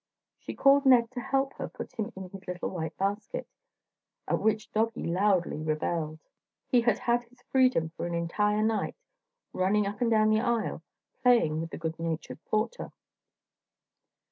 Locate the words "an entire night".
8.07-8.95